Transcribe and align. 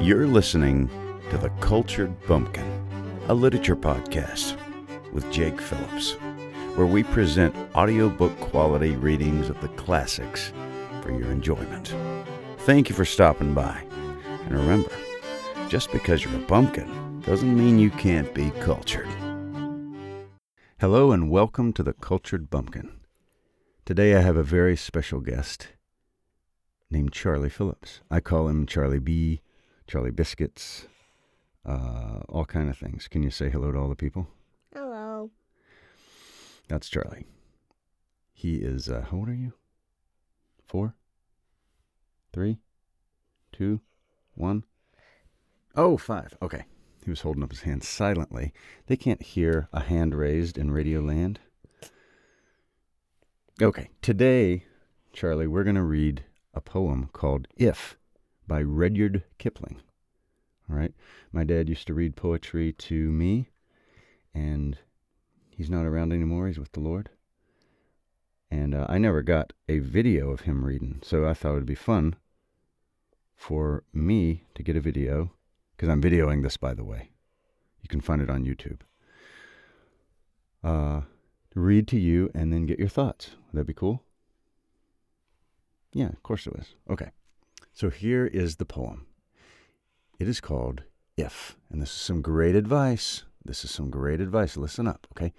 You're 0.00 0.26
listening 0.26 0.88
to 1.30 1.38
The 1.38 1.50
Cultured 1.60 2.14
Bumpkin, 2.26 2.64
a 3.28 3.34
literature 3.34 3.76
podcast 3.76 4.56
with 5.12 5.30
Jake 5.30 5.60
Phillips, 5.60 6.12
where 6.76 6.86
we 6.86 7.02
present 7.02 7.54
audiobook 7.74 8.38
quality 8.40 8.96
readings 8.96 9.50
of 9.50 9.60
the 9.60 9.68
classics 9.68 10.52
for 11.02 11.10
your 11.10 11.30
enjoyment. 11.30 11.94
Thank 12.60 12.88
you 12.88 12.94
for 12.94 13.04
stopping 13.04 13.54
by. 13.54 13.82
And 14.46 14.56
remember, 14.56 14.92
just 15.68 15.92
because 15.92 16.24
you're 16.24 16.36
a 16.36 16.46
bumpkin 16.46 17.20
doesn't 17.26 17.56
mean 17.56 17.78
you 17.78 17.90
can't 17.90 18.32
be 18.32 18.50
cultured. 18.60 19.08
Hello 20.80 21.12
and 21.12 21.30
welcome 21.30 21.72
to 21.72 21.82
The 21.82 21.92
Cultured 21.92 22.48
Bumpkin. 22.48 23.00
Today 23.84 24.14
I 24.14 24.20
have 24.20 24.36
a 24.36 24.42
very 24.42 24.76
special 24.76 25.20
guest 25.20 25.68
named 26.90 27.12
Charlie 27.12 27.50
Phillips. 27.50 28.00
I 28.10 28.20
call 28.20 28.48
him 28.48 28.64
Charlie 28.64 28.98
B, 28.98 29.42
Charlie 29.88 30.10
Biscuits, 30.10 30.86
uh, 31.64 32.20
all 32.28 32.44
kind 32.44 32.68
of 32.68 32.76
things. 32.76 33.08
Can 33.08 33.22
you 33.22 33.30
say 33.30 33.48
hello 33.48 33.72
to 33.72 33.78
all 33.78 33.88
the 33.88 33.96
people? 33.96 34.28
Hello. 34.74 35.30
That's 36.68 36.90
Charlie. 36.90 37.24
He 38.34 38.56
is, 38.56 38.90
uh, 38.90 39.06
how 39.10 39.16
old 39.16 39.30
are 39.30 39.34
you? 39.34 39.54
Four? 40.66 40.94
Three? 42.34 42.58
Two? 43.50 43.80
One? 44.34 44.64
Oh, 45.74 45.96
five. 45.96 46.36
Okay. 46.42 46.64
He 47.02 47.08
was 47.08 47.22
holding 47.22 47.42
up 47.42 47.50
his 47.50 47.62
hand 47.62 47.82
silently. 47.82 48.52
They 48.88 48.96
can't 48.96 49.22
hear 49.22 49.68
a 49.72 49.80
hand 49.80 50.14
raised 50.14 50.58
in 50.58 50.70
Radio 50.70 51.00
Land. 51.00 51.40
Okay. 53.62 53.88
Today, 54.02 54.66
Charlie, 55.14 55.46
we're 55.46 55.64
going 55.64 55.76
to 55.76 55.82
read 55.82 56.24
a 56.52 56.60
poem 56.60 57.08
called 57.14 57.48
If 57.56 57.96
by 58.46 58.60
Rudyard 58.60 59.24
Kipling. 59.38 59.80
Right. 60.68 60.92
My 61.32 61.44
dad 61.44 61.68
used 61.68 61.86
to 61.86 61.94
read 61.94 62.14
poetry 62.14 62.72
to 62.74 63.10
me, 63.10 63.48
and 64.34 64.76
he's 65.50 65.70
not 65.70 65.86
around 65.86 66.12
anymore. 66.12 66.46
He's 66.46 66.58
with 66.58 66.72
the 66.72 66.80
Lord. 66.80 67.08
And 68.50 68.74
uh, 68.74 68.86
I 68.88 68.98
never 68.98 69.22
got 69.22 69.52
a 69.68 69.78
video 69.78 70.30
of 70.30 70.42
him 70.42 70.64
reading, 70.64 71.00
so 71.02 71.26
I 71.26 71.34
thought 71.34 71.52
it 71.52 71.54
would 71.54 71.66
be 71.66 71.74
fun 71.74 72.16
for 73.34 73.84
me 73.92 74.44
to 74.54 74.62
get 74.62 74.76
a 74.76 74.80
video, 74.80 75.32
because 75.76 75.88
I'm 75.88 76.02
videoing 76.02 76.42
this, 76.42 76.56
by 76.56 76.74
the 76.74 76.84
way. 76.84 77.10
You 77.82 77.88
can 77.88 78.00
find 78.00 78.20
it 78.20 78.30
on 78.30 78.44
YouTube. 78.44 78.80
Uh, 80.62 81.02
read 81.54 81.88
to 81.88 81.98
you 81.98 82.30
and 82.34 82.52
then 82.52 82.66
get 82.66 82.78
your 82.78 82.88
thoughts. 82.88 83.30
Would 83.52 83.60
that 83.60 83.66
be 83.66 83.74
cool? 83.74 84.02
Yeah, 85.92 86.08
of 86.08 86.22
course 86.22 86.46
it 86.46 86.54
was. 86.54 86.74
Okay. 86.90 87.10
So 87.72 87.90
here 87.90 88.26
is 88.26 88.56
the 88.56 88.64
poem. 88.64 89.06
It 90.18 90.28
is 90.28 90.40
called 90.40 90.82
If. 91.16 91.56
And 91.70 91.80
this 91.80 91.90
is 91.90 92.00
some 92.00 92.22
great 92.22 92.56
advice. 92.56 93.24
This 93.44 93.64
is 93.64 93.70
some 93.70 93.88
great 93.88 94.20
advice. 94.20 94.56
Listen 94.56 94.86
up, 94.86 95.06
okay? 95.12 95.32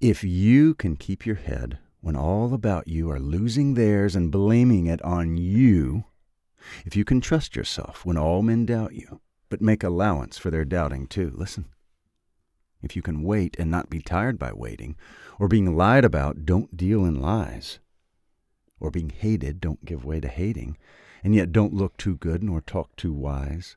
If 0.00 0.24
you 0.24 0.74
can 0.74 0.96
keep 0.96 1.26
your 1.26 1.36
head 1.36 1.78
when 2.00 2.16
all 2.16 2.54
about 2.54 2.88
you 2.88 3.10
are 3.10 3.20
losing 3.20 3.74
theirs 3.74 4.16
and 4.16 4.32
blaming 4.32 4.86
it 4.86 5.02
on 5.02 5.36
you, 5.36 6.04
if 6.86 6.96
you 6.96 7.04
can 7.04 7.20
trust 7.20 7.54
yourself 7.54 8.06
when 8.06 8.16
all 8.16 8.42
men 8.42 8.64
doubt 8.64 8.94
you, 8.94 9.20
but 9.48 9.60
make 9.60 9.82
allowance 9.82 10.38
for 10.38 10.50
their 10.50 10.64
doubting 10.64 11.06
too, 11.06 11.32
listen. 11.34 11.66
If 12.82 12.96
you 12.96 13.02
can 13.02 13.22
wait 13.22 13.56
and 13.58 13.70
not 13.70 13.90
be 13.90 14.00
tired 14.00 14.38
by 14.38 14.52
waiting, 14.52 14.96
or 15.38 15.48
being 15.48 15.76
lied 15.76 16.04
about, 16.04 16.46
don't 16.46 16.76
deal 16.76 17.04
in 17.04 17.20
lies 17.20 17.80
or 18.80 18.90
being 18.90 19.10
hated, 19.10 19.60
don't 19.60 19.84
give 19.84 20.04
way 20.04 20.20
to 20.20 20.28
hating, 20.28 20.76
and 21.24 21.34
yet 21.34 21.52
don't 21.52 21.74
look 21.74 21.96
too 21.96 22.16
good 22.16 22.42
nor 22.42 22.60
talk 22.60 22.94
too 22.96 23.12
wise. 23.12 23.76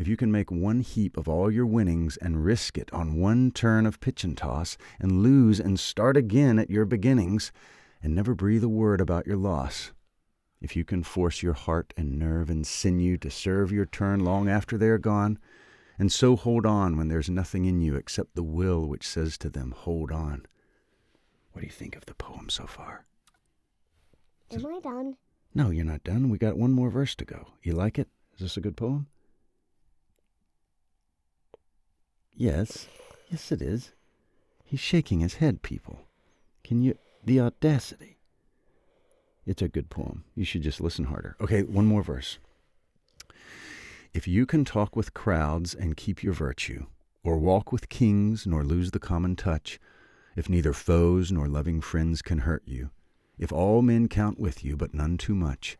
If 0.00 0.08
you 0.08 0.16
can 0.16 0.32
make 0.32 0.50
one 0.50 0.80
heap 0.80 1.18
of 1.18 1.28
all 1.28 1.50
your 1.50 1.66
winnings 1.66 2.16
and 2.16 2.42
risk 2.42 2.78
it 2.78 2.90
on 2.90 3.20
one 3.20 3.50
turn 3.50 3.84
of 3.84 4.00
pitch 4.00 4.24
and 4.24 4.34
toss, 4.34 4.78
and 4.98 5.22
lose 5.22 5.60
and 5.60 5.78
start 5.78 6.16
again 6.16 6.58
at 6.58 6.70
your 6.70 6.86
beginnings, 6.86 7.52
and 8.02 8.14
never 8.14 8.34
breathe 8.34 8.64
a 8.64 8.68
word 8.70 9.02
about 9.02 9.26
your 9.26 9.36
loss, 9.36 9.92
if 10.58 10.74
you 10.74 10.86
can 10.86 11.02
force 11.02 11.42
your 11.42 11.52
heart 11.52 11.92
and 11.98 12.18
nerve 12.18 12.48
and 12.48 12.66
sinew 12.66 13.18
to 13.18 13.30
serve 13.30 13.72
your 13.72 13.84
turn 13.84 14.20
long 14.20 14.48
after 14.48 14.78
they 14.78 14.88
are 14.88 14.96
gone, 14.96 15.38
and 15.98 16.10
so 16.10 16.34
hold 16.34 16.64
on 16.64 16.96
when 16.96 17.08
there's 17.08 17.28
nothing 17.28 17.66
in 17.66 17.82
you 17.82 17.94
except 17.94 18.34
the 18.34 18.42
will 18.42 18.86
which 18.86 19.06
says 19.06 19.36
to 19.36 19.50
them, 19.50 19.72
Hold 19.72 20.10
on. 20.10 20.46
What 21.52 21.60
do 21.60 21.66
you 21.66 21.72
think 21.72 21.94
of 21.94 22.06
the 22.06 22.14
poem 22.14 22.48
so 22.48 22.64
far? 22.64 23.04
Am 24.50 24.64
I 24.64 24.80
done? 24.82 25.18
No, 25.54 25.68
you're 25.68 25.84
not 25.84 26.04
done. 26.04 26.30
We 26.30 26.38
got 26.38 26.56
one 26.56 26.72
more 26.72 26.88
verse 26.88 27.14
to 27.16 27.26
go. 27.26 27.48
You 27.62 27.74
like 27.74 27.98
it? 27.98 28.08
Is 28.32 28.40
this 28.40 28.56
a 28.56 28.62
good 28.62 28.78
poem? 28.78 29.06
Yes. 32.36 32.86
Yes, 33.30 33.52
it 33.52 33.60
is. 33.62 33.92
He's 34.64 34.80
shaking 34.80 35.20
his 35.20 35.34
head, 35.34 35.62
people. 35.62 36.00
Can 36.64 36.82
you. 36.82 36.96
The 37.24 37.40
audacity. 37.40 38.18
It's 39.46 39.62
a 39.62 39.68
good 39.68 39.90
poem. 39.90 40.24
You 40.34 40.44
should 40.44 40.62
just 40.62 40.80
listen 40.80 41.06
harder. 41.06 41.36
Okay, 41.40 41.62
one 41.62 41.86
more 41.86 42.02
verse. 42.02 42.38
If 44.14 44.26
you 44.26 44.46
can 44.46 44.64
talk 44.64 44.96
with 44.96 45.14
crowds 45.14 45.74
and 45.74 45.96
keep 45.96 46.22
your 46.22 46.32
virtue, 46.32 46.86
or 47.22 47.38
walk 47.38 47.72
with 47.72 47.88
kings 47.88 48.46
nor 48.46 48.64
lose 48.64 48.90
the 48.90 48.98
common 48.98 49.36
touch, 49.36 49.78
if 50.34 50.48
neither 50.48 50.72
foes 50.72 51.30
nor 51.30 51.46
loving 51.48 51.80
friends 51.80 52.22
can 52.22 52.38
hurt 52.38 52.62
you, 52.64 52.90
if 53.38 53.52
all 53.52 53.82
men 53.82 54.08
count 54.08 54.38
with 54.38 54.64
you, 54.64 54.76
but 54.76 54.94
none 54.94 55.16
too 55.16 55.34
much, 55.34 55.76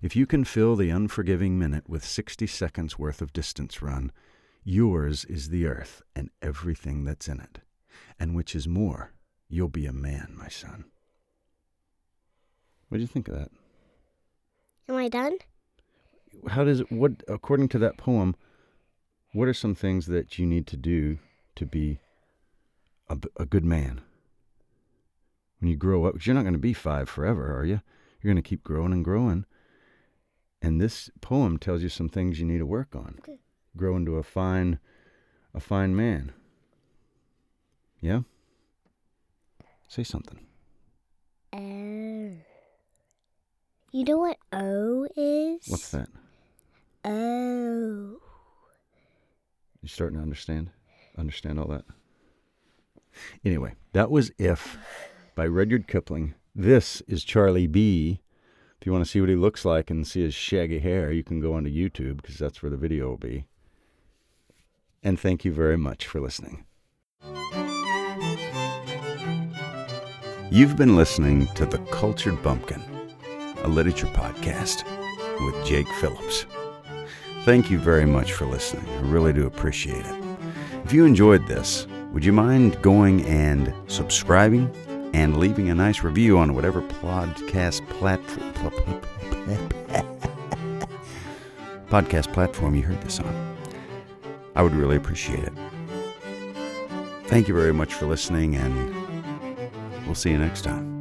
if 0.00 0.16
you 0.16 0.26
can 0.26 0.44
fill 0.44 0.74
the 0.74 0.90
unforgiving 0.90 1.58
minute 1.58 1.88
with 1.88 2.04
sixty 2.04 2.46
seconds 2.46 2.98
worth 2.98 3.22
of 3.22 3.32
distance 3.32 3.80
run, 3.82 4.10
yours 4.64 5.24
is 5.24 5.48
the 5.48 5.66
earth 5.66 6.02
and 6.14 6.30
everything 6.40 7.04
that's 7.04 7.28
in 7.28 7.40
it. 7.40 7.60
And 8.18 8.34
which 8.34 8.54
is 8.54 8.68
more, 8.68 9.12
you'll 9.48 9.68
be 9.68 9.86
a 9.86 9.92
man, 9.92 10.34
my 10.36 10.48
son. 10.48 10.84
What 12.88 12.98
do 12.98 13.02
you 13.02 13.08
think 13.08 13.28
of 13.28 13.34
that? 13.34 13.50
Am 14.88 14.96
I 14.96 15.08
done? 15.08 15.38
How 16.48 16.64
does 16.64 16.80
it, 16.80 16.90
what, 16.90 17.22
according 17.28 17.68
to 17.70 17.78
that 17.78 17.96
poem, 17.96 18.36
what 19.32 19.48
are 19.48 19.54
some 19.54 19.74
things 19.74 20.06
that 20.06 20.38
you 20.38 20.46
need 20.46 20.66
to 20.68 20.76
do 20.76 21.18
to 21.56 21.66
be 21.66 21.98
a, 23.08 23.18
a 23.36 23.46
good 23.46 23.64
man? 23.64 24.02
when 25.62 25.70
you 25.70 25.76
grow 25.76 26.06
up, 26.06 26.26
you're 26.26 26.34
not 26.34 26.42
going 26.42 26.54
to 26.54 26.58
be 26.58 26.72
five 26.72 27.08
forever, 27.08 27.56
are 27.56 27.64
you? 27.64 27.80
You're 28.20 28.32
going 28.32 28.42
to 28.42 28.48
keep 28.48 28.64
growing 28.64 28.92
and 28.92 29.04
growing. 29.04 29.46
And 30.60 30.80
this 30.80 31.08
poem 31.20 31.56
tells 31.56 31.84
you 31.84 31.88
some 31.88 32.08
things 32.08 32.40
you 32.40 32.46
need 32.46 32.58
to 32.58 32.66
work 32.66 32.96
on. 32.96 33.14
Okay. 33.20 33.38
Grow 33.76 33.96
into 33.96 34.16
a 34.16 34.22
fine, 34.22 34.78
a 35.54 35.60
fine 35.60 35.96
man. 35.96 36.32
Yeah. 38.00 38.20
Say 39.88 40.04
something. 40.04 40.40
Oh. 41.52 42.32
You 43.92 44.04
know 44.04 44.18
what 44.18 44.38
O 44.52 45.06
is? 45.16 45.66
What's 45.68 45.90
that? 45.90 46.08
Oh. 47.04 48.18
You 49.82 49.88
starting 49.88 50.16
to 50.18 50.22
understand? 50.22 50.70
Understand 51.18 51.58
all 51.58 51.68
that? 51.68 51.84
Anyway, 53.44 53.74
that 53.92 54.10
was 54.10 54.30
if 54.38 54.78
by 55.34 55.46
Rudyard 55.46 55.86
Kipling. 55.86 56.34
This 56.54 57.02
is 57.08 57.24
Charlie 57.24 57.66
B. 57.66 58.20
If 58.80 58.86
you 58.86 58.92
want 58.92 59.04
to 59.04 59.10
see 59.10 59.20
what 59.20 59.30
he 59.30 59.36
looks 59.36 59.64
like 59.64 59.90
and 59.90 60.06
see 60.06 60.22
his 60.22 60.34
shaggy 60.34 60.78
hair, 60.78 61.12
you 61.12 61.22
can 61.22 61.40
go 61.40 61.54
onto 61.54 61.70
YouTube 61.70 62.16
because 62.16 62.38
that's 62.38 62.62
where 62.62 62.70
the 62.70 62.76
video 62.76 63.08
will 63.08 63.16
be. 63.16 63.46
And 65.02 65.18
thank 65.18 65.44
you 65.44 65.52
very 65.52 65.76
much 65.76 66.06
for 66.06 66.20
listening. 66.20 66.64
You've 70.50 70.76
been 70.76 70.96
listening 70.96 71.46
to 71.54 71.64
The 71.64 71.78
Cultured 71.90 72.42
Bumpkin, 72.42 72.82
a 73.62 73.68
literature 73.68 74.06
podcast 74.08 74.84
with 75.44 75.66
Jake 75.66 75.88
Phillips. 76.00 76.46
Thank 77.44 77.70
you 77.70 77.78
very 77.78 78.06
much 78.06 78.32
for 78.34 78.46
listening. 78.46 78.86
I 78.88 79.00
really 79.00 79.32
do 79.32 79.46
appreciate 79.46 80.04
it. 80.04 80.24
If 80.84 80.92
you 80.92 81.04
enjoyed 81.04 81.46
this, 81.46 81.86
would 82.12 82.24
you 82.24 82.32
mind 82.32 82.80
going 82.82 83.24
and 83.24 83.72
subscribing 83.88 84.70
and 85.14 85.38
leaving 85.38 85.70
a 85.70 85.74
nice 85.74 86.02
review 86.02 86.38
on 86.38 86.54
whatever 86.54 86.82
podcast 86.82 87.88
platform 87.88 88.52
podcast 91.88 92.32
platform 92.32 92.74
you 92.74 92.82
heard 92.82 93.00
this 93.02 93.20
on. 93.20 93.51
I 94.54 94.62
would 94.62 94.74
really 94.74 94.96
appreciate 94.96 95.44
it. 95.44 95.52
Thank 97.24 97.48
you 97.48 97.54
very 97.54 97.72
much 97.72 97.94
for 97.94 98.06
listening, 98.06 98.56
and 98.56 100.06
we'll 100.06 100.14
see 100.14 100.30
you 100.30 100.38
next 100.38 100.62
time. 100.62 100.91